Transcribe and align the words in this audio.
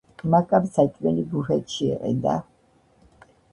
მაკამ 0.35 0.63
საჭმელი 0.77 1.27
ბუფეტში 1.35 1.91
იყიდა. 1.91 2.37